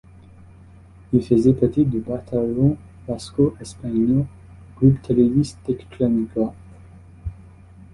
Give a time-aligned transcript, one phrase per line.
[1.13, 2.75] Il faisait partie du Batallón
[3.07, 4.25] Vasco Español,
[4.75, 6.55] groupe terroriste d'extrême-droite.